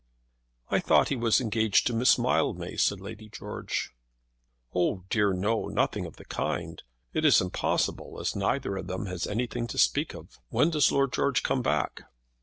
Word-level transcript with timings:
"I 0.69 0.79
thought 0.79 1.09
he 1.09 1.15
was 1.15 1.39
engaged 1.39 1.85
to 1.85 1.93
Miss 1.93 2.17
Mildmay," 2.17 2.75
said 2.77 2.99
Lady 2.99 3.29
George. 3.29 3.91
"Oh, 4.73 5.03
dear 5.11 5.31
no; 5.31 5.67
nothing 5.67 6.07
of 6.07 6.15
the 6.15 6.25
kind. 6.25 6.81
It 7.13 7.23
is 7.23 7.39
impossible, 7.39 8.19
as 8.19 8.35
neither 8.35 8.77
of 8.77 8.87
them 8.87 9.05
has 9.05 9.27
anything 9.27 9.67
to 9.67 9.77
speak 9.77 10.15
of. 10.15 10.39
When 10.49 10.71
does 10.71 10.91
Lord 10.91 11.13
George 11.13 11.43
come 11.43 11.61
back?" 11.61 12.05